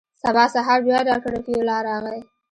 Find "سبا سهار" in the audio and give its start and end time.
0.23-0.79